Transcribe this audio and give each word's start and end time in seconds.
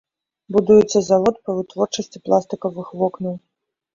Будуецца 0.55 0.99
завод 1.09 1.35
па 1.49 1.55
вытворчасці 1.59 2.21
пластыкавых 2.29 2.87
вокнаў. 3.03 3.35